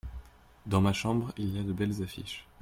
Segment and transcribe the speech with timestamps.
[0.65, 2.47] Dans ma chambre il y a de belles affiches.